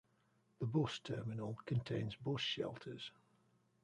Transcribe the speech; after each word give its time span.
The 0.59 0.65
bus 0.65 0.97
terminal 0.97 1.59
contains 1.67 2.15
bus 2.15 2.41
shelters. 2.41 3.11